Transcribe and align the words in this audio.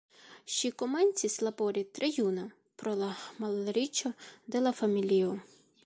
Ŝi 0.53 0.69
komencis 0.81 1.35
labori 1.47 1.83
tre 1.97 2.09
juna, 2.15 2.47
pro 2.83 2.95
la 3.03 3.11
malriĉo 3.45 4.13
de 4.57 4.65
la 4.67 4.73
familio. 4.81 5.39